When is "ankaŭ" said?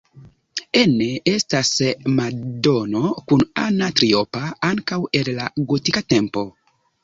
4.73-5.03